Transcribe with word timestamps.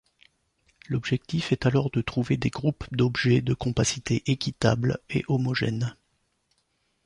L'objectif 0.89 1.51
est 1.51 1.67
alors 1.67 1.91
de 1.91 2.01
trouver 2.01 2.35
des 2.35 2.49
groupes 2.49 2.85
d'objets 2.91 3.41
de 3.43 3.53
compacité 3.53 4.23
équitable 4.31 4.97
et 5.11 5.23
homogènes. 5.27 5.95